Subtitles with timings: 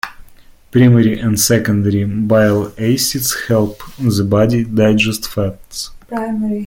[0.71, 5.91] Primary and secondary bile acids help the body digest fats.